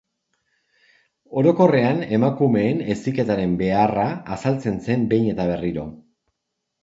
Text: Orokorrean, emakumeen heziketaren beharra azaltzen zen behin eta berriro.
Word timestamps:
Orokorrean, 1.41 1.99
emakumeen 2.17 2.81
heziketaren 2.93 3.53
beharra 3.61 4.05
azaltzen 4.37 4.79
zen 4.87 5.07
behin 5.13 5.29
eta 5.35 5.45
berriro. 5.53 5.85